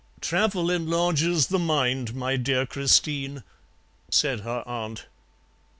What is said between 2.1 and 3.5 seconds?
my dear Christine,'